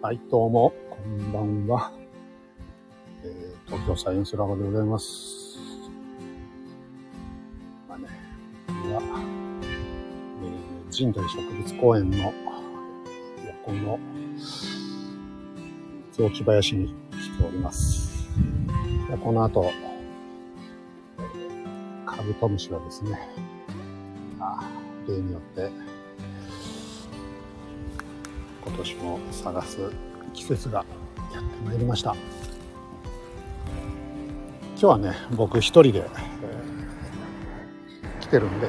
[0.00, 1.90] はい、どうも、こんばんは。
[3.24, 5.58] えー、東京サイエンスラボでございます。
[7.88, 8.06] まあね、
[8.68, 9.02] これは、
[10.40, 12.32] えー、神代植物公園の
[13.64, 13.98] 横の
[16.12, 18.28] 雑木林に来ております。
[19.10, 19.68] でこの後、
[22.06, 23.18] カブトムシはですね、
[24.38, 24.70] あ
[25.08, 25.72] 例によって、
[28.74, 29.78] 今年も探す
[30.32, 30.84] 季節が
[31.34, 32.16] やってまいりました。
[34.72, 36.08] 今日はね僕一人で、えー
[38.20, 38.68] 来てるんで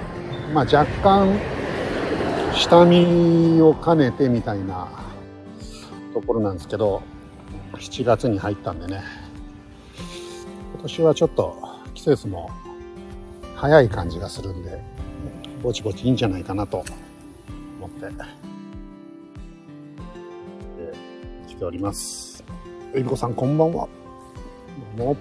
[0.53, 1.39] まあ若干
[2.53, 4.89] 下見を兼ねてみたいな
[6.13, 7.01] ところなんですけど
[7.73, 9.01] 7月に入ったんでね。
[10.73, 11.57] 今年はちょっと
[11.93, 12.51] 季節も
[13.55, 14.81] 早い感じがするんで
[15.63, 16.83] ぼちぼちいいんじゃないかなと
[17.79, 18.09] 思って。
[21.53, 22.43] 来ております。
[22.95, 23.87] えびこさん、こんばんは。
[24.97, 25.17] どうも。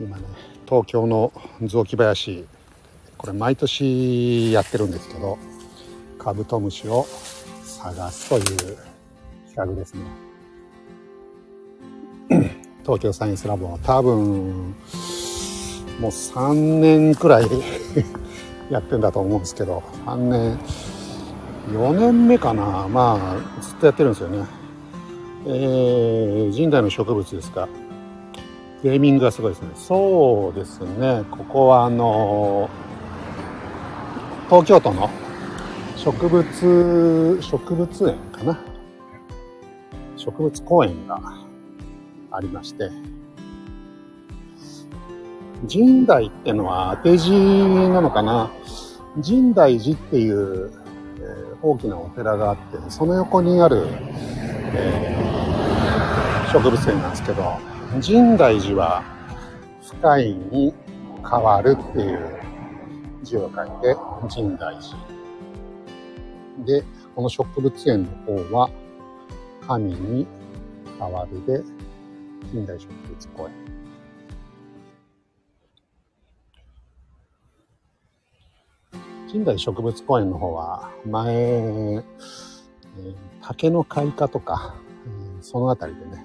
[0.00, 0.24] 今ね、
[0.68, 2.44] 東京の雑木林、
[3.16, 5.38] これ毎年やってるんですけど、
[6.18, 7.06] カブトムシを
[7.62, 8.78] 探すという
[9.46, 10.02] 企画ですね。
[12.82, 14.74] 東京サイエンスラボは多分、
[16.00, 17.48] もう3年くらい
[18.70, 20.58] やってんだと思うんですけど、3年、
[21.68, 22.86] 4年目かな。
[22.88, 24.44] まあずっとやってるんですよね。
[25.46, 27.68] えー、神代の植物ですか。
[28.82, 29.70] ネーミングがすごいですね。
[29.74, 31.24] そうですね。
[31.30, 32.68] ここはあの
[34.50, 35.08] 東京都の
[35.96, 38.60] 植物植物園かな。
[40.16, 41.18] 植物公園が
[42.30, 42.90] ありまして。
[45.66, 48.50] 神代ってのは当て字なのかな。
[49.26, 50.83] 神代寺っていう
[51.20, 53.86] え大きなお寺があってその横にある、
[54.74, 55.14] え
[56.52, 57.58] 植物園なんですけど
[58.00, 59.02] 深大寺は
[59.82, 60.74] 深いに
[61.28, 62.38] 変わるっていう
[63.22, 63.96] 字を書いて
[64.28, 64.96] 深大寺。
[66.64, 68.10] でこの植物園の
[68.48, 68.70] 方は
[69.66, 70.26] 神に
[70.98, 71.62] 変わるで
[72.52, 73.63] 近代植物公園。
[79.34, 82.04] 近代植物公園の方は前、えー
[83.42, 86.24] 竹の開花とか、えーそのあたりでね、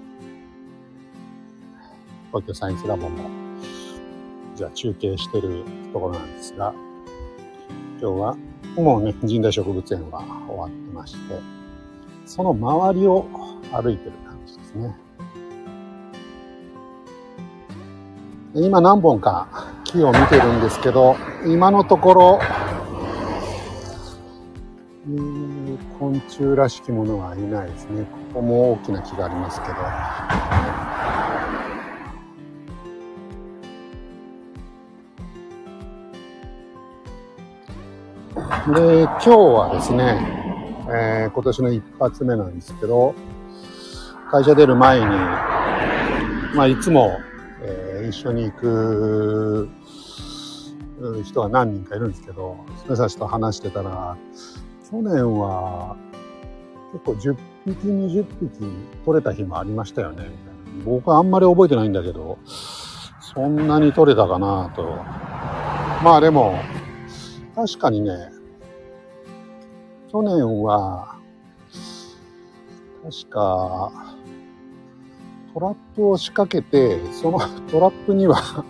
[2.28, 3.28] 東京サイエンスラボも、
[4.54, 6.72] じゃあ中継してるところなんですが、
[8.00, 8.36] 今日は
[8.76, 11.40] もうね、神代植物園は終わってまして、
[12.26, 13.26] その周りを
[13.72, 14.96] 歩いてる感じですね。
[18.54, 19.48] 今何本か
[19.82, 22.40] 木を見てるんですけど、今のところ、
[26.00, 28.06] 昆虫らしきものはいないですね。
[28.32, 29.74] ここも大きな木がありますけど。
[38.74, 43.14] で、今日はですね、えー今年の一発目なんですけど、
[44.30, 47.18] 会社出る前に、まあ、いつも、
[47.62, 49.68] えー一緒に行く
[51.24, 54.16] 人が何人かいるんですけど、その人たちと話してたら、
[54.90, 55.96] 去年は
[56.92, 58.50] 結構10匹、20匹
[59.04, 60.28] 取れた日もありましたよね。
[60.84, 62.38] 僕はあんまり覚えてないんだけど、
[63.20, 64.82] そんなに取れたかなと。
[66.02, 66.58] まあでも、
[67.54, 68.32] 確かにね、
[70.10, 71.14] 去年は、
[73.04, 73.92] 確か、
[75.54, 77.38] トラップを仕掛けて、その
[77.70, 78.64] トラップには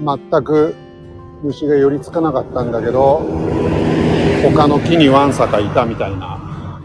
[0.00, 0.74] 全く
[1.42, 3.20] 虫が寄りつかなかったんだけど、
[4.42, 6.80] 他の木にわんさかいたみたいな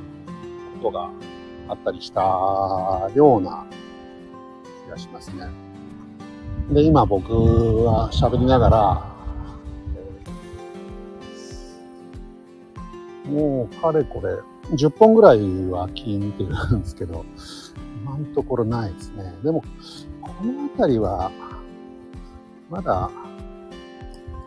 [0.81, 1.09] ことが
[1.69, 2.21] あったりした
[3.13, 3.65] ような
[4.87, 5.47] 気がしますね。
[6.71, 7.31] で、今僕
[7.85, 9.13] は喋りながら、
[13.31, 14.37] もうかれこれ
[14.75, 15.39] 10本ぐらい
[15.69, 17.23] は木見てるんですけど、
[18.03, 19.31] 今のところないですね。
[19.43, 19.63] でも、
[20.21, 21.31] この辺りは、
[22.71, 23.11] まだ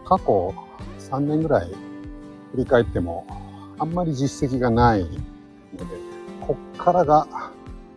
[0.04, 0.52] 過去
[0.98, 1.70] 3年ぐらい
[2.56, 3.26] 振り返っても、
[3.78, 5.14] あんまり実績がないので、
[6.40, 7.28] こっからが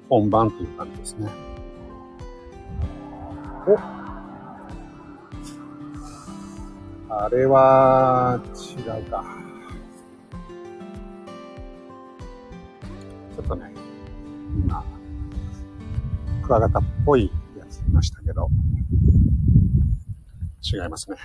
[0.09, 1.29] 本番っていう感じですね。
[3.65, 3.77] お
[7.11, 9.23] あれは違うか。
[13.33, 13.71] ちょっとね、
[14.65, 14.83] 今、
[16.43, 18.49] クワガタっぽいやついましたけど、
[20.61, 21.15] 違いますね。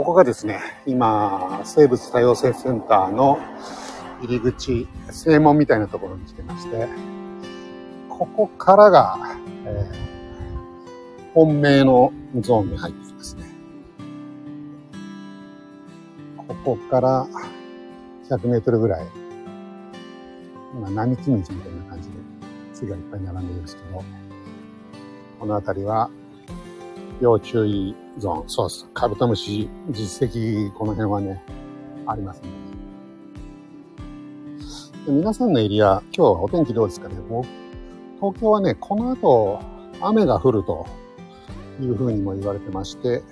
[0.00, 0.06] ね。
[0.06, 3.38] こがですね、今、生物多様性センターの
[4.22, 6.88] 入り口、正門みたいなところに来てまして、
[8.08, 9.18] ここからが、
[9.66, 13.44] えー、本命のゾーンに入ってきますね。
[16.36, 17.26] ここから
[18.28, 19.06] 100メートルぐらい、
[20.74, 22.14] 今、並木道みたいな感じで、
[22.74, 24.04] 木がいっぱい並んでるんですけど、
[25.38, 26.10] この辺りは
[27.20, 28.48] 要注意ゾーン。
[28.48, 28.88] そうです。
[28.94, 31.42] カブトムシ実績、この辺はね、
[32.06, 32.48] ありますね。
[35.04, 37.44] で皆さんのエリア、今日はお天気どうですかねもう
[38.16, 39.60] 東京はね、この後、
[40.00, 40.86] 雨が降ると
[41.78, 43.22] いうふうにも言われてまして、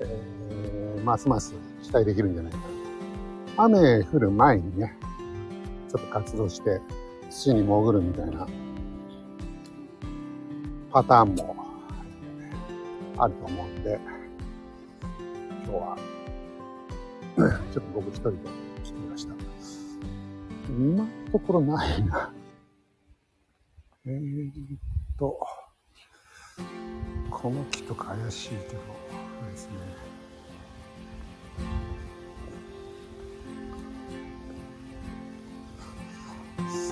[0.00, 2.64] えー、ますます期待できるんじゃないかな。
[3.64, 4.98] 雨降る前にね、
[5.90, 6.82] ちょっと活動して
[7.30, 8.46] 土に潜るみたいな
[10.92, 11.63] パターンも
[13.16, 13.98] あると思うんで、
[15.64, 15.96] 今日は、
[17.72, 18.38] ちょっと僕一人で
[18.82, 19.34] 来てみました。
[20.68, 22.32] 今のところないな。
[24.06, 24.78] えー、っ
[25.18, 25.38] と、
[27.30, 29.04] この木とか怪しいけど、
[29.50, 29.74] ですね。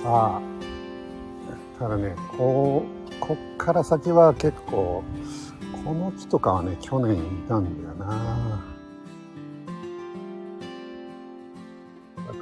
[0.01, 0.41] さあ、
[1.79, 5.03] ただね、こう、こっから先は結構、
[5.83, 8.63] この木とかはね、去年いたんだよな。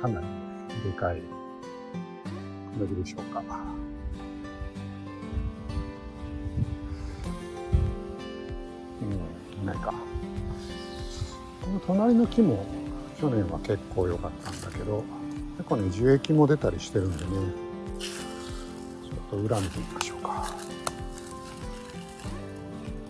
[0.01, 0.27] かなり、
[0.83, 1.21] でかいこ
[2.79, 3.43] れでしょうか。
[9.01, 9.93] うん、いないか。
[11.61, 12.65] この隣の木も
[13.19, 15.03] 去年は結構良かったんだけど、
[15.57, 17.31] 結構ね、樹液も出たりしてるんでね、
[17.99, 20.55] ちょっと裏見てみましょうか。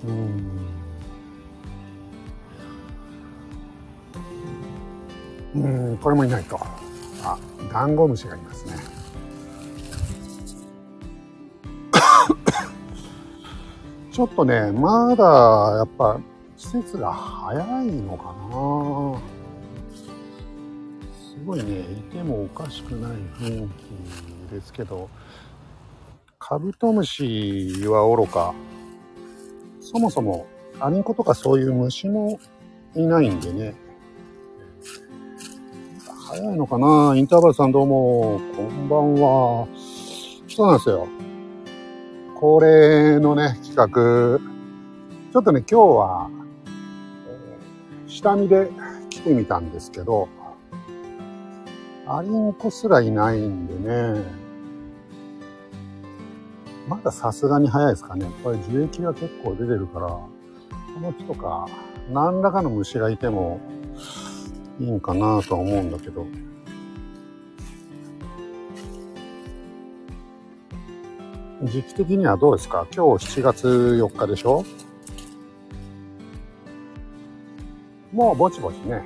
[0.04, 0.08] う
[5.60, 6.60] ん、これもいないと。
[7.24, 7.38] あ、
[7.72, 8.74] ダンゴムシがいますね。
[14.12, 15.24] ちょっとね、まだ
[15.78, 16.20] やっぱ
[16.58, 19.20] 季節が早いのかな。
[21.14, 23.70] すごいね、いてもおかしくない雰囲
[24.50, 25.10] 気ですけど、
[26.40, 28.54] カブトムシはおろか、
[29.92, 30.48] そもそも
[30.80, 32.40] アリンコとかそういう虫も
[32.96, 33.76] いないんでね。
[36.30, 37.14] 早いのかな？
[37.18, 39.68] インターバルさんどうも、こんばんは。
[40.48, 41.10] そうなんですよ。
[42.40, 44.40] 恒例のね、企画。
[45.34, 46.30] ちょっとね、今日は、
[48.08, 48.72] え、下見で
[49.10, 50.30] 来てみたんですけど、
[52.08, 54.24] アリンコすらいないんでね、
[56.92, 58.30] まださすがに早いですかね。
[58.44, 60.30] これ樹液が結構出てるから、こ
[61.00, 61.66] の木とか
[62.12, 63.62] 何らかの虫がいても
[64.78, 66.28] いいんかなとは思うんだけど。
[71.64, 72.86] 時期的にはどうですか？
[72.94, 74.66] 今日7月4日でしょ？
[78.12, 79.02] もうぼちぼちね。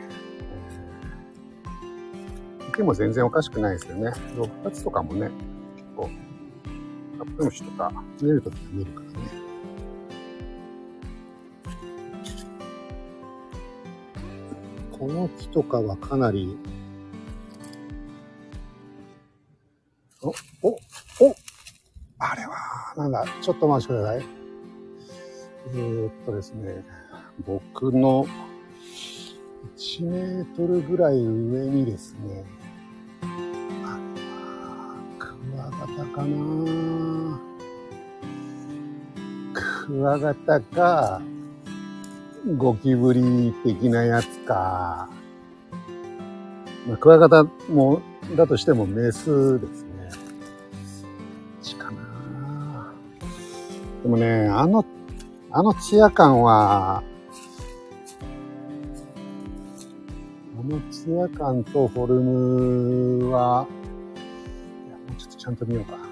[2.62, 4.10] えー、も全然おかしくないですよね。
[4.38, 5.30] 6月とかもね、
[7.36, 7.92] カブトムシとか
[8.22, 9.16] 見るときは見るからね。
[14.92, 16.58] この木とかはかなり、
[20.22, 20.30] お、
[20.62, 21.36] お、お
[22.20, 24.26] あれは、なんだ、ちょっと待ってください。
[25.74, 26.86] えー、っとですね、
[27.46, 28.26] 僕の
[29.78, 32.46] 1メートルぐらい上にですね、
[35.86, 36.85] ったかな
[39.86, 41.22] クワガタか、
[42.58, 45.08] ゴキブリ的なやつか。
[46.88, 48.02] まあ、クワガタも、
[48.36, 49.90] だとしてもメスですね。
[51.62, 52.94] ちかな
[54.02, 54.84] でもね、あの、
[55.52, 57.04] あのツヤ感は、
[60.60, 63.68] あのツヤ感とフォルムは、
[64.88, 66.05] いやもうちょっとちゃんと見ようか。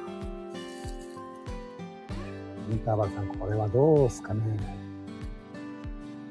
[2.74, 4.42] インターバルさん、これはどうすかね。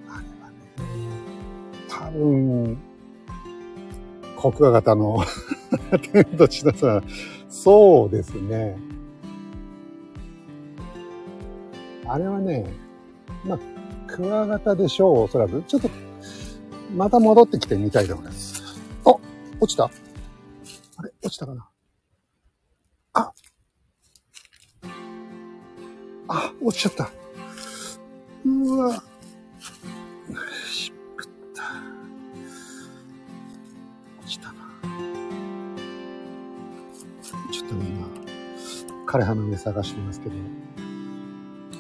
[0.09, 0.57] あれはね、
[1.89, 2.79] 多分、
[4.37, 5.25] 国話型の
[6.13, 7.01] 天と地のさ、
[7.49, 8.77] そうですね。
[12.09, 12.67] あれはね、
[13.45, 13.59] まあ、
[14.09, 15.63] クワガタでしょう、おそらく。
[15.63, 15.89] ちょっと、
[16.93, 18.61] また戻ってきてみたいと思います。
[19.05, 19.15] あ
[19.61, 21.72] 落ちたあれ落ちたかな
[26.35, 27.11] あ、落ちちゃった。
[28.47, 29.03] うわ。
[30.65, 31.63] しぶった。
[34.19, 34.55] 落ちたな。
[37.53, 38.07] ちょっとね、今、
[39.07, 40.35] 枯れ葉の上探してますけど。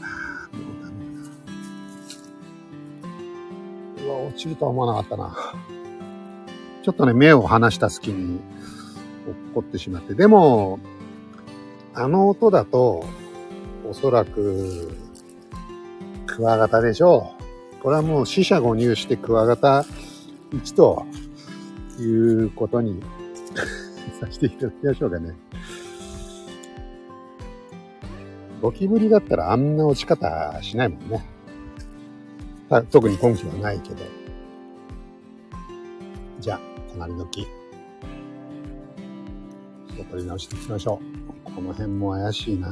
[0.02, 1.06] ああ、もうダメ
[4.04, 4.04] だ。
[4.04, 5.34] うわ、落ちるとは思わなかったな。
[6.82, 8.38] ちょっとね、目を離した隙に
[9.26, 10.12] 落っこってしまって。
[10.12, 10.78] でも、
[11.94, 13.06] あの音だと、
[13.92, 14.90] おそらく、
[16.26, 17.34] クワガタでしょ
[17.78, 17.82] う。
[17.82, 19.84] これはもう死者誤入してクワガタ
[20.50, 21.04] 1と
[22.00, 23.02] いうことに
[24.18, 25.34] させていただきましょうかね。
[28.62, 31.26] ゴキブリだったらあんな落ち方しないもんね。
[32.90, 33.96] 特に根拠はないけど。
[36.40, 36.60] じゃあ、
[36.94, 37.46] 隣の木。
[39.94, 40.98] 気を取り直していきましょ
[41.44, 41.52] う。
[41.54, 42.70] この辺も怪しいな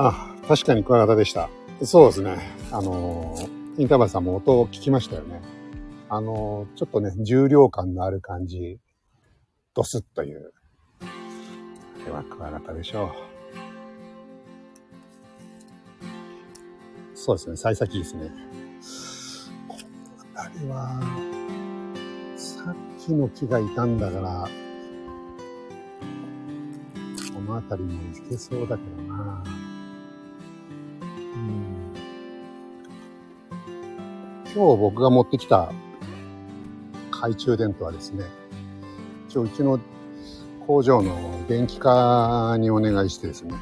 [0.00, 1.50] あ、確かにクワガタでした。
[1.82, 2.38] そうですね。
[2.70, 3.34] あの、
[3.76, 5.40] インターバルさんも音を聞きましたよね。
[6.08, 8.78] あの、ちょっとね、重量感のある感じ、
[9.74, 10.52] ドスッという。
[11.00, 11.06] こ
[12.06, 13.10] れはクワガタでしょう。
[17.16, 18.30] そうですね、幸先ですね。
[19.66, 21.00] この辺りは、
[22.36, 22.74] さっ
[23.04, 24.48] きの木がいたんだから、
[27.34, 29.42] この辺りもいけそうだけどな。
[34.58, 35.72] 今日僕が持ってきた
[37.12, 38.24] 懐中電灯はですね、
[39.28, 39.78] 一応うちの
[40.66, 41.14] 工場の
[41.46, 43.54] 電気化にお願いしてですね、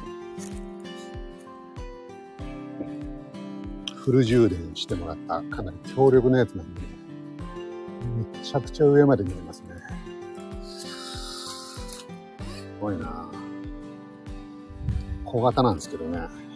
[3.93, 6.81] フル充電してもらったかなり強力なやつなんで、
[8.33, 9.75] めちゃくちゃ上まで見えますね。
[10.63, 12.07] す
[12.81, 13.29] ごいな
[15.25, 16.46] 小型なんですけどね。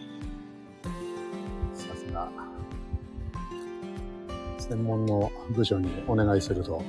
[4.72, 6.82] 専門の部署にお願いすると、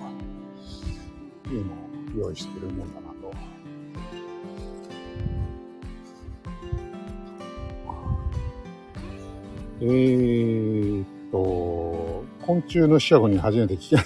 [1.47, 1.53] いい
[2.15, 3.33] のを用意してるもんだなと。
[9.81, 13.97] えーっと、昆虫の死者に初めて聞き、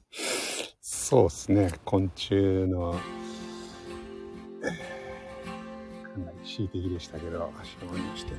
[0.80, 2.34] そうですね、昆虫
[2.68, 2.96] の、か
[6.18, 8.32] なり恣意的でしたけど、死者にして。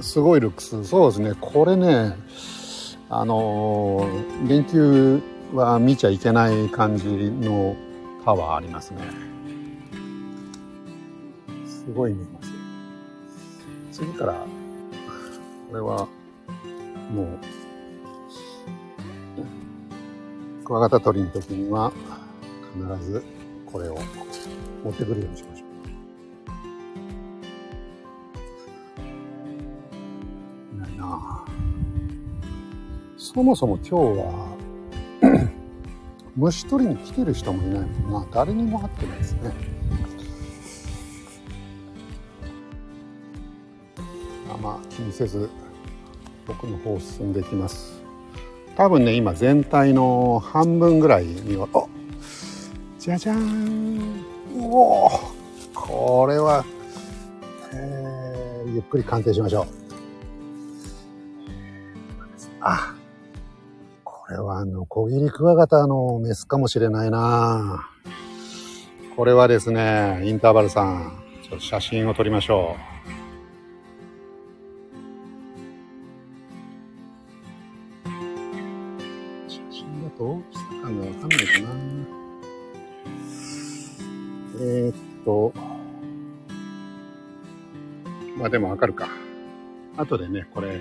[0.00, 0.84] すごいルックス。
[0.84, 2.16] そうですね、これね、
[3.10, 4.06] あの
[4.46, 5.22] 連休
[5.54, 7.74] は見ちゃいけない感じの
[8.24, 9.00] パワーありますね。
[11.66, 12.52] すごい見えます。
[13.92, 14.34] 次から、
[15.70, 16.06] これは、
[17.10, 17.38] もう、
[20.64, 21.90] クワガタ取りの時には、
[22.74, 23.24] 必ず
[23.64, 23.96] これを
[24.84, 25.47] 持ってくるようにしまし
[33.34, 34.56] そもそも今日は
[36.34, 38.26] 虫取りに来てる人もいないもんな。
[38.32, 39.52] 誰にも会ってないですね。
[44.50, 45.50] あまあ気にせず
[46.46, 48.00] 僕の方進んでいきます。
[48.76, 51.84] 多分ね今全体の半分ぐらいにはあ
[52.98, 54.24] じゃじゃーん
[54.58, 55.10] おお
[55.74, 56.64] これは、
[57.74, 59.66] えー、ゆっくり鑑定しましょう。
[62.62, 62.94] あ
[64.28, 67.88] これはあの、小切りクワガタのメスかもしれないな
[69.16, 72.80] これはですね、インターバルさん、ちょっと写真を撮りましょう。
[79.50, 81.68] 写真だと大きさ感がわかんないかな
[84.60, 84.94] えー、っ
[85.24, 85.54] と、
[88.36, 89.08] まあでもわかるか。
[89.96, 90.78] 後でね、これ、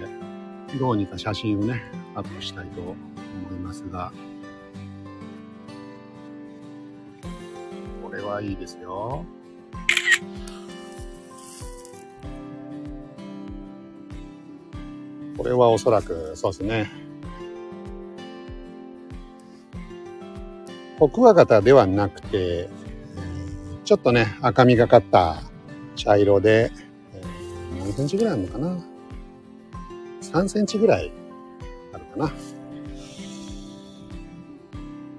[0.77, 1.82] どうにか写真をね、
[2.13, 3.07] アップしたいと
[3.50, 4.12] 思いますが、
[8.04, 9.26] これはいいですよ。
[15.38, 17.08] これはおそらく、そうですね。
[21.00, 22.70] コクワガタではなくて、
[23.86, 25.44] ちょっとね、赤みがかった
[25.96, 26.72] 茶色で、
[27.80, 28.84] 何センチぐらいあるのかな
[30.22, 31.12] ?3 センチぐらい
[31.94, 32.32] あるかな。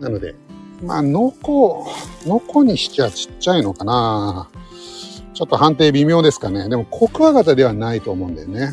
[0.01, 0.35] なので、
[0.83, 1.87] まあ、ノコ、
[2.25, 4.49] ノコにしちゃちっちゃいのかな。
[5.35, 6.69] ちょっと判定微妙ですかね。
[6.69, 8.71] でも、コクワガタではないと思うんだよね。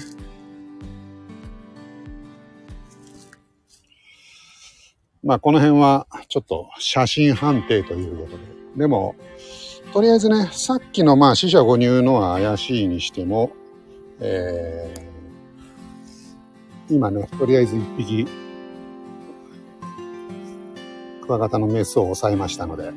[5.23, 8.43] まあ、この辺はちょっと写真判定ということで。
[8.77, 9.15] でも、
[9.91, 13.51] とりあえずね、さっきのまあ死者誤入のは怪しいにしても、
[14.19, 18.27] えー、今ね、とりあえず一匹
[21.25, 22.91] クワガタのメスを抑えましたので、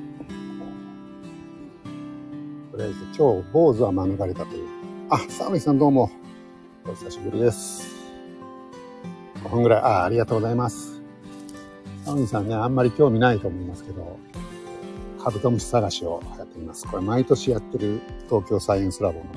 [2.71, 4.69] とりあえず今日、坊主は免れたという。
[5.09, 6.11] あ、サムイさんどうも。
[6.85, 7.87] お久しぶりです。
[9.45, 9.81] 5分ぐらい。
[9.81, 11.01] あ、ありがとうございます。
[12.05, 14.19] サムさんね、あんまり興味ないと思いますけど、
[15.23, 16.87] カブトムシ探しをやっています。
[16.87, 19.31] これ毎年やってる東京サイエンスラボのね、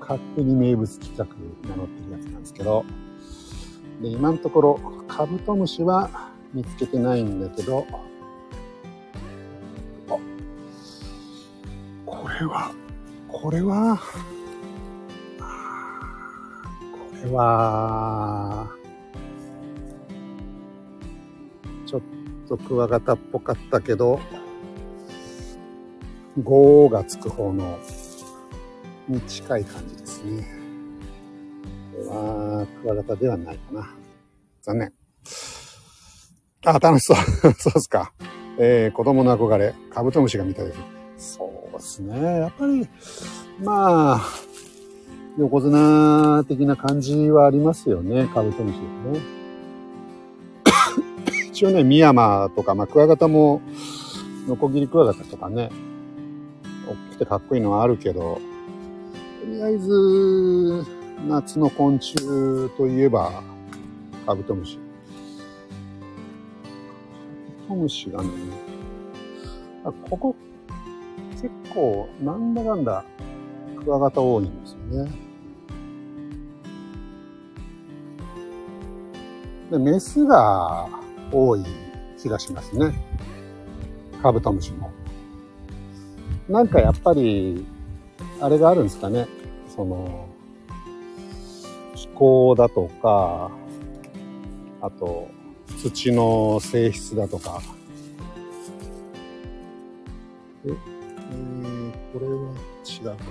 [0.00, 1.26] 勝手に名物企画
[1.68, 2.86] 名乗ってるやつなんですけど、
[4.00, 7.98] で、今のところカブトムシは見つけてないんだけど、あ
[12.06, 12.72] これは、
[13.28, 14.00] これは、
[16.92, 18.70] これは、
[21.86, 22.02] ちょっ
[22.48, 24.20] とクワガタっぽかったけど、
[26.42, 27.78] 5がつく方の
[29.08, 30.46] に近い感じですね。
[31.92, 33.94] これはクワガタではないかな。
[34.62, 35.07] 残念。
[36.64, 37.16] あ、楽しそう。
[37.58, 38.12] そうっすか。
[38.58, 40.72] えー、子供の憧れ、カブトムシが見たで
[41.16, 41.36] す。
[41.36, 42.40] そうですね。
[42.40, 42.88] やっぱり、
[43.62, 44.20] まあ、
[45.38, 49.22] 横綱的な感じはありますよね、カブトムシです
[51.36, 51.48] ね。
[51.50, 53.60] 一応ね、ミヤマとか、まあ、クワガタも、
[54.48, 55.70] ノコギリクワガタとかね、
[56.88, 58.40] 大きくてかっこいいのはあるけど、
[59.40, 60.84] とりあえず、
[61.28, 62.16] 夏の昆虫
[62.76, 63.44] といえば、
[64.26, 64.87] カブトムシ。
[67.68, 68.30] カブトムシがね、
[70.08, 70.36] ここ、
[71.32, 73.04] 結構、なんだかんだ、
[73.84, 75.12] クワガタ多いんですよね。
[79.70, 80.88] で、メスが
[81.30, 81.64] 多い
[82.16, 82.92] 気がしますね。
[84.22, 84.90] カブトムシも。
[86.48, 87.66] なんかやっぱり、
[88.40, 89.28] あれがあるんですかね。
[89.68, 90.26] その、
[91.94, 93.50] 気候だとか、
[94.80, 95.28] あと、
[95.82, 97.62] 土の性質だとか。
[100.66, 102.32] え、えー、これは
[102.84, 103.24] 違うか。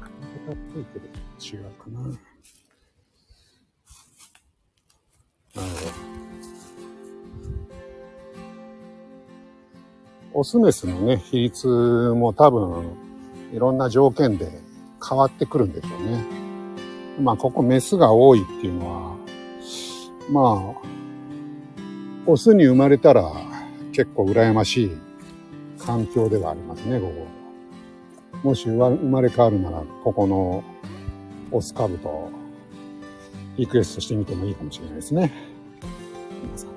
[0.00, 0.14] 髪
[0.46, 1.06] 型っぽいけど
[1.38, 2.00] 違うかな。
[2.00, 2.16] なる
[5.54, 6.16] ほど。
[10.32, 12.92] オスメスのね、比率も多分、
[13.52, 14.50] いろんな条件で
[15.06, 16.24] 変わってくるんでしょうね。
[17.20, 19.15] まあ、ここメスが多いっていうのは、
[20.30, 20.86] まあ、
[22.26, 23.32] オスに生まれたら
[23.92, 24.90] 結構羨ましい
[25.78, 27.12] 環境ではありますね、こ
[28.42, 28.48] こ。
[28.48, 30.64] もし生まれ変わるなら、ここの
[31.50, 32.30] オス株と
[33.56, 35.32] リクエストしてみてもいいかもしれないですね。
[36.42, 36.70] 皆さん。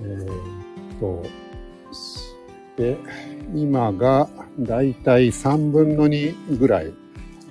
[0.00, 1.22] えー、っと、
[2.76, 2.96] で、
[3.54, 6.92] 今がだいたい3分の2ぐらい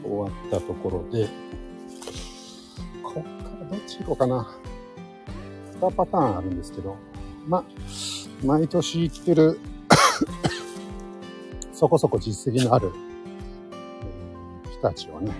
[0.03, 1.27] 終わったところで、
[3.03, 4.60] こっからどっち行こうかな。
[5.81, 6.95] 2パターンあるんですけど、
[7.47, 7.65] ま、
[8.45, 9.59] 毎年行ってる
[11.73, 12.91] そこそこ実績のある、
[14.65, 15.31] えー、人たちをね、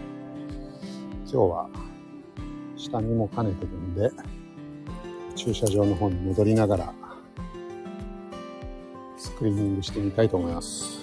[1.25, 1.69] 今日は
[2.75, 4.11] 下見も兼ねてるんで、
[5.35, 6.93] 駐車場の方に戻りながら、
[9.17, 10.99] スクリーニングしてみたいと思います。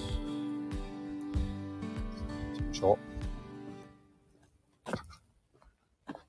[2.59, 3.09] よいしょう。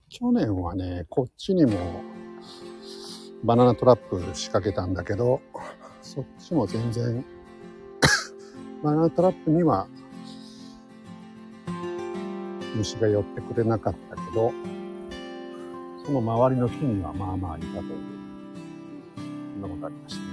[0.09, 1.71] 去年はね、こっちにも
[3.43, 5.41] バナナトラップ仕掛けたんだけど、
[6.01, 7.23] そっちも全然
[8.83, 9.87] バナナトラップには
[12.75, 14.51] 虫が寄ってくれなかったけど、
[16.05, 17.89] その周りの木にはまあまあいたという、
[19.53, 20.29] そんなことありましたね。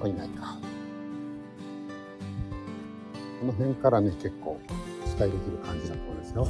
[0.00, 0.58] はいないか。
[3.40, 4.60] この辺からね、結構
[5.12, 6.48] 期待できる感じだと思いますよ。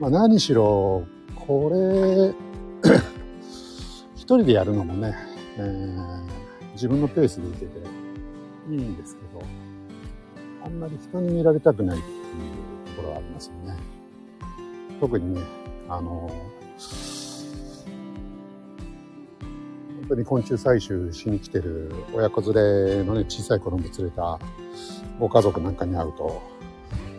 [0.00, 2.34] まあ何しろ、これ、
[4.16, 5.14] 一人でやるのもね、
[5.56, 5.94] え、
[6.72, 7.78] 自分のペースでいけて
[8.68, 9.42] いいんですけど、
[10.64, 13.76] あんまり人に見られたくないっていうところはありますよね。
[15.00, 15.40] 特にね、
[15.88, 16.28] あの、
[20.04, 24.38] 本当に昆虫採集しに来てる親子連れのね、小さい子供連れた
[25.18, 26.42] ご家族なんかに会うと、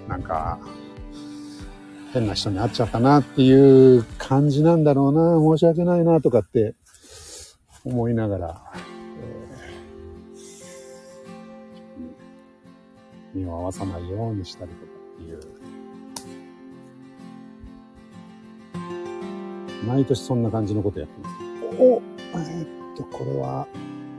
[0.08, 0.60] なんか、
[2.14, 6.76] 変な人に会っちゃったなっていう感じなんだろうな、申し訳ないなとかって
[7.84, 8.64] 思いながら、
[9.18, 15.40] えー、身を合わさないようにしたりとかっていう。
[19.88, 21.36] 毎年そんな感じのことやってます。
[21.80, 23.68] おえー、っと、これは、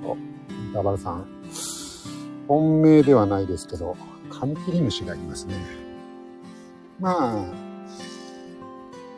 [0.05, 0.17] お、
[0.75, 1.27] ダバルさん。
[2.49, 3.97] 本命ではないですけど、
[4.31, 5.55] カミキリムシがいますね。
[7.01, 7.45] まあ、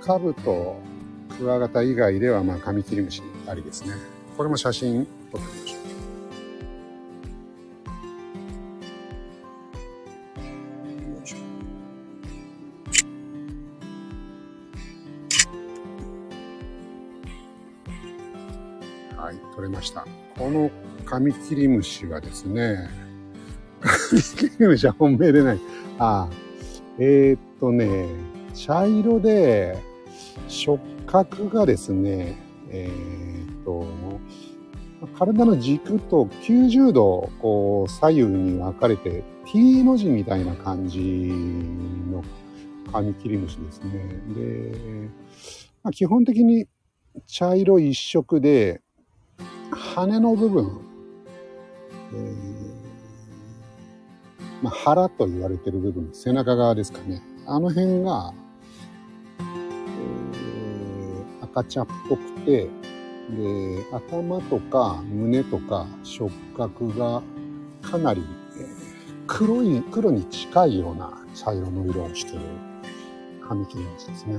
[0.00, 0.76] カブと
[1.36, 3.92] クワガタ以外では、まあ、カミキリムシありですね。
[4.36, 5.67] これも写真撮ってみまし。
[19.18, 20.06] はい、撮れました。
[20.38, 20.70] この
[21.04, 22.88] カミキリムシはですね、
[23.80, 25.60] カミキリムシは本命でない。
[25.98, 26.34] ああ、
[27.00, 28.06] えー、っとね、
[28.54, 29.76] 茶色で
[30.46, 32.38] 触覚がですね、
[32.70, 33.86] えー、っと、
[35.18, 42.22] 体の軸と90度こう左右に分かれて T の字みたいな感じの
[42.92, 43.92] カミキリムシですね。
[44.36, 45.08] で、
[45.82, 46.68] まあ、基本的に
[47.26, 48.80] 茶色一色で
[50.06, 50.80] 羽の部分、
[52.12, 52.68] えー
[54.62, 57.20] まあ、腹と言われてる部分、背中側ですかね。
[57.46, 58.32] あの辺が、
[59.40, 62.68] えー、赤茶っぽくて、
[63.30, 67.20] で、頭とか胸とか触覚が
[67.82, 68.22] かなり、
[68.56, 68.66] えー、
[69.26, 72.40] 黒い、黒に近いような茶色の色をしてる
[73.46, 74.38] カミキリムシですね。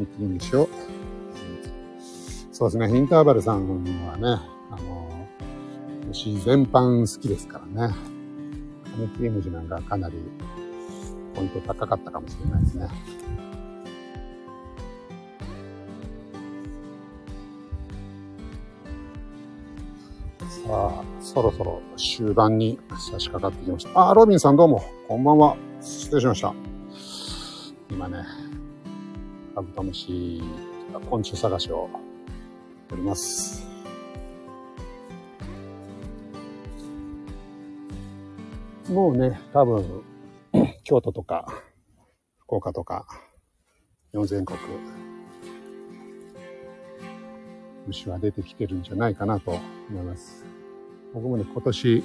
[0.00, 0.68] カミキリムシを、
[2.52, 3.68] そうですね、インターバルさん
[4.06, 5.26] はね、あの、
[6.08, 7.94] 虫全般好きですからね。
[8.90, 10.16] カミキリムシなんかかなり
[11.34, 12.88] ポイント高かったかもしれないですね。
[20.48, 22.78] さあ、そろそろ終盤に
[23.12, 24.10] 差し掛かってきました。
[24.10, 25.56] あ、ロビンさんどうも、こんばんは。
[25.82, 26.54] 失礼しました。
[27.90, 28.24] 今ね、
[29.60, 30.42] カブトムシ、
[31.10, 31.90] 昆虫探しを
[32.90, 33.62] おります。
[38.88, 40.02] もうね、多分、
[40.82, 41.62] 京都とか、
[42.38, 43.04] 福岡とか、
[44.12, 44.58] 日本全国、
[47.86, 49.50] 虫は出てきてるんじゃないかなと
[49.90, 50.42] 思います。
[51.12, 52.02] 僕もね、今年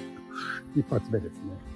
[0.75, 1.74] 一発目ですね。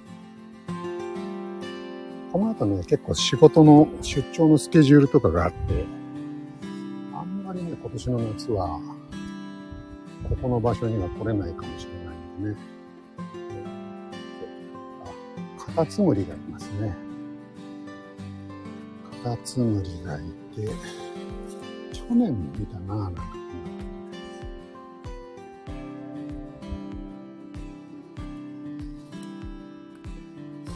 [2.32, 5.84] この後ね、結構仕事の出張のスケジュールとかがあって、
[7.12, 8.80] あんまりね、今年の夏は、
[10.28, 12.56] ここの場所には来れないかもしれないんでね。
[15.58, 16.94] あカタツムリがいますね。
[19.24, 20.22] カタツムリがい
[20.54, 20.68] て、
[21.92, 23.39] 去年も見たな、なんか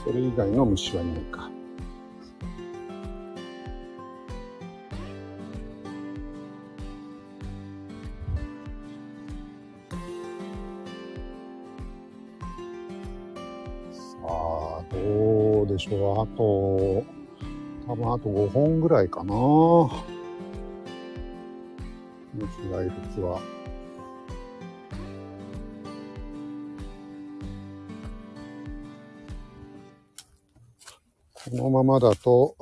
[0.04, 1.50] それ以外の虫はいないか。
[13.90, 16.22] さあ、どうでしょう。
[16.22, 17.02] あと、
[17.86, 19.34] 多分あと5本ぐらいかな。
[22.34, 23.53] 虫がいる木は。
[31.44, 32.56] このままだと、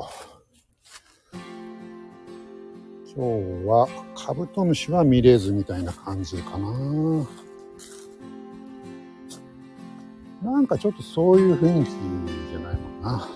[3.15, 3.21] 今日
[3.65, 6.69] はカブトムシは見れずみたいな感じかな。
[10.43, 11.91] なんかちょっとそういう雰囲気
[12.51, 13.29] じゃないもんな。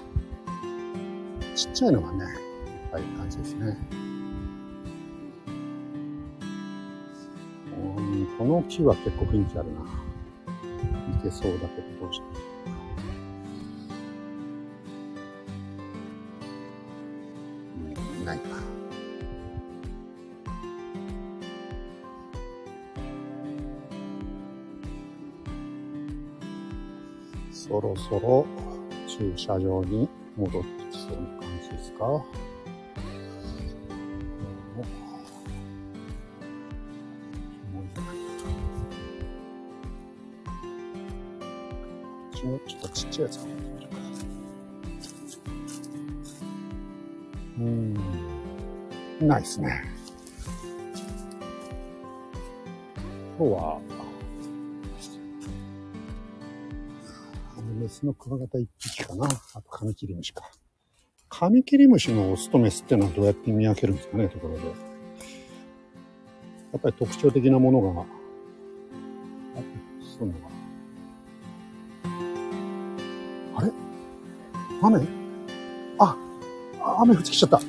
[1.54, 2.30] ちっちゃいのがね、いっ
[2.90, 3.78] ぱい感じですね。
[8.36, 9.80] この木は結構雰囲気あるな。
[11.20, 12.55] いけそうだけどどうしたら
[18.26, 18.48] ないか。
[27.52, 28.46] そろそろ
[29.08, 32.24] 駐車場に戻ってきそうな感じですか？
[49.36, 49.84] ないですね。
[53.38, 53.80] 今日は、
[57.56, 59.26] あの、メスのクワガタ一匹かな。
[59.26, 59.28] あ
[59.60, 60.50] と、カミキリムシか。
[61.28, 64.64] カミキリムシのオスとメスってのはどうやって見分けるんですかね、ところで。
[64.64, 64.72] や
[66.78, 68.06] っぱり特徴的なものが、
[70.18, 70.56] そうなのかな。
[73.58, 73.72] あれ？
[74.82, 75.06] 雨？
[75.98, 76.16] あ、
[77.00, 77.60] 雨降ってきちゃった。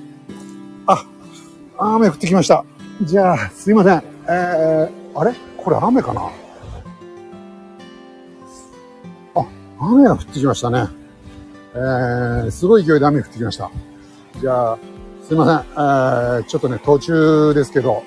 [1.98, 2.64] 雨降ってきました。
[3.02, 4.04] じゃあ、すいません。
[4.30, 5.34] えー、あれ？
[5.58, 6.22] これ雨かな？
[9.36, 9.46] あ、
[9.80, 10.88] 雨が降ってきましたね。
[11.74, 13.72] えー、すごい勢いで雨降ってきました。
[14.40, 14.80] じゃあ、
[15.24, 15.56] すいません。
[15.74, 18.04] えー、ちょっとね、途中ですけど、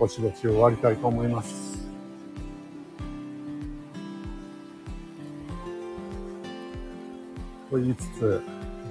[0.00, 1.86] ぼちぼち終わりたいと思います。
[7.70, 8.42] と言いつつ、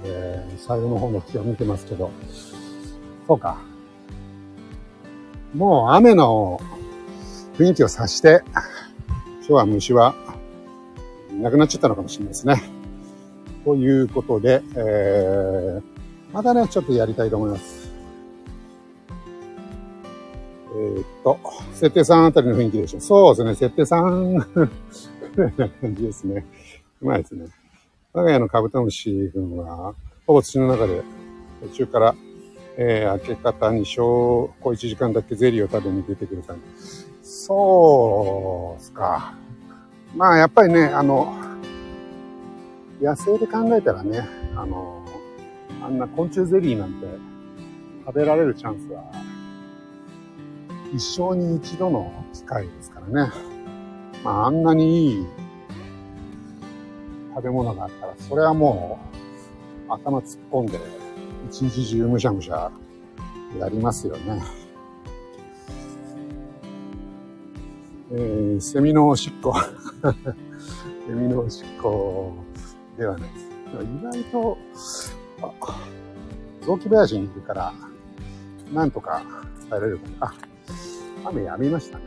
[0.04, 2.10] えー、最後の方の気を見てますけど、
[3.26, 3.58] そうか。
[5.54, 6.60] もう雨の
[7.58, 8.42] 雰囲気を察して、
[9.40, 10.14] 今日は虫は
[11.30, 12.62] なくなっちゃったのかもしれないですね。
[13.64, 15.82] ということで、えー、
[16.32, 17.92] またね、ちょっとやりたいと思います。
[20.74, 21.38] えー、っと、
[21.74, 23.00] 設定3あたりの雰囲気でしょ。
[23.00, 24.70] そうですね、設定3
[25.36, 26.46] ぐらいな感じですね。
[27.02, 27.46] うまいですね。
[28.14, 29.94] 我が家のカブトムシ君は、
[30.26, 31.02] ほぼ土の中で
[31.62, 32.14] 途中から、
[32.76, 37.06] えー、明け方に小、小1時間だけゼリーを食べに出てくる感じ。
[37.22, 39.34] そうっすか。
[40.16, 41.34] まあ、やっぱりね、あの、
[43.00, 45.04] 野生で考えたらね、あの、
[45.82, 47.06] あんな昆虫ゼリーなんて
[48.06, 49.02] 食べられるチャンスは
[50.94, 53.32] 一生に一度の機会ですからね。
[54.22, 55.26] まあ、あんなにいい
[57.34, 59.00] 食べ物があったら、それはも
[59.88, 60.78] う頭突っ込んで
[61.52, 62.72] 一日中むしゃむしゃ
[63.58, 64.42] やりますよね。
[68.10, 69.54] えー、セミのおしっこ。
[71.06, 72.32] セミのおしっこ
[72.96, 73.50] ではないです。
[73.84, 74.58] 意外と、
[75.42, 75.52] あ
[76.62, 77.74] 雑木林にいるから、
[78.72, 79.22] なんとか
[79.68, 80.16] 耐えられるかな。
[80.28, 80.34] あ、
[81.28, 82.04] 雨やみましたね。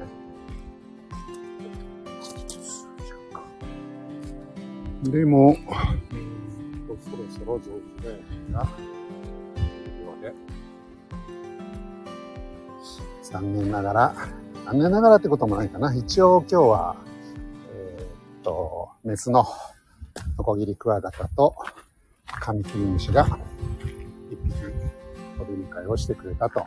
[5.04, 5.56] でも、
[6.88, 8.95] そろそろ雑木林が、よう
[13.32, 14.16] 残念ながら、
[14.66, 15.94] 残念ながらってこともないかな。
[15.96, 16.96] 一応今日は、
[17.74, 19.46] えー、っと、メスの
[20.38, 21.56] ノコギリクワガタと
[22.28, 23.26] カミキリムシが
[24.30, 24.54] 一匹
[25.40, 26.66] お出迎えをしてくれたと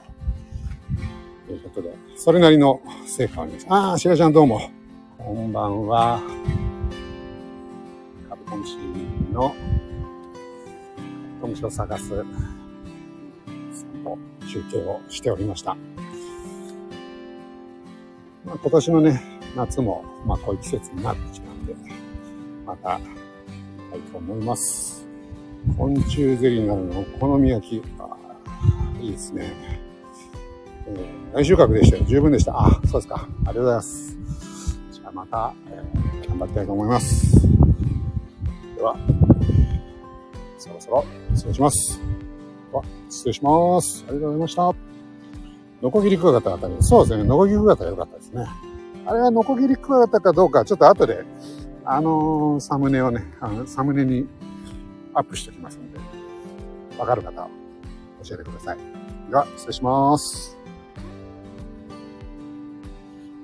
[1.47, 3.67] ということで、それなりの成果をあります。
[3.69, 4.61] ああ、しらちゃんどうも。
[5.17, 6.21] こんばんは。
[8.29, 8.77] カブトムシ
[9.33, 9.55] の、カ
[11.37, 12.27] ブトムシを探す、散
[14.03, 15.77] 歩、中継をしておりました。
[18.49, 19.23] まあ、今年のね、
[19.55, 21.75] 夏も、まあ、こういう季節になってきたんで、
[22.65, 22.99] また、
[23.91, 25.07] たいと思います。
[25.77, 27.83] 昆虫ゼリーになるのお好み焼き。
[27.99, 28.09] あ
[29.01, 29.53] いいですね。
[30.87, 32.05] えー、大収穫でしたよ。
[32.07, 32.59] 十分でした。
[32.59, 33.17] あ、そうですか。
[33.17, 34.17] ありがとうございます。
[34.93, 37.37] じゃあまた、えー、頑張りたいと思います。
[38.77, 38.97] では、
[40.57, 42.01] そろそろ失礼します。
[42.71, 44.05] では、失礼します。
[44.09, 44.75] ありがとうございました。
[45.83, 46.75] ノコギリクワガタあたり。
[46.81, 47.25] そうですね。
[47.25, 48.47] ノコギリクワガタが良かったですね。
[49.07, 51.25] あれはノコギリクワガタかどうか、ちょっと後で、
[51.85, 54.27] あのー、サムネをね、あのサムネに
[55.15, 55.99] アップしておきますので、
[56.99, 57.49] わかる方
[58.25, 58.79] 教えてください。
[59.31, 60.58] では、失礼します。